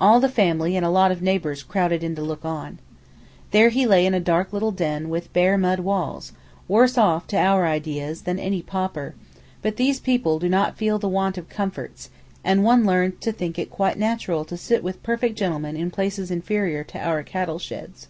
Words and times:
All 0.00 0.18
the 0.18 0.28
family 0.28 0.76
and 0.76 0.84
a 0.84 0.90
lot 0.90 1.12
of 1.12 1.22
neighbours 1.22 1.62
crowded 1.62 2.02
in 2.02 2.16
to 2.16 2.20
look 2.22 2.44
on. 2.44 2.80
There 3.52 3.68
he 3.68 3.86
lay 3.86 4.04
in 4.04 4.12
a 4.12 4.18
dark 4.18 4.52
little 4.52 4.72
den 4.72 5.08
with 5.08 5.32
bare 5.32 5.56
mud 5.56 5.78
walls, 5.78 6.32
worse 6.66 6.98
off, 6.98 7.28
to 7.28 7.36
our 7.36 7.64
ideas, 7.64 8.22
than 8.22 8.40
any 8.40 8.60
pauper; 8.60 9.14
but 9.62 9.76
these 9.76 10.00
people 10.00 10.40
do 10.40 10.48
not 10.48 10.76
feel 10.76 10.98
the 10.98 11.08
want 11.08 11.38
of 11.38 11.48
comforts, 11.48 12.10
and 12.42 12.64
one 12.64 12.84
learns 12.84 13.20
to 13.20 13.30
think 13.30 13.56
it 13.56 13.70
quite 13.70 13.96
natural 13.96 14.44
to 14.46 14.56
sit 14.56 14.82
with 14.82 15.00
perfect 15.04 15.38
gentlemen 15.38 15.76
in 15.76 15.92
places 15.92 16.32
inferior 16.32 16.82
to 16.82 16.98
our 16.98 17.22
cattle 17.22 17.60
sheds. 17.60 18.08